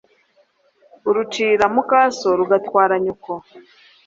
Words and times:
urucira 1.09 1.65
mukaso 1.75 2.27
rugatwara 2.39 2.95
nyoko 3.03 3.31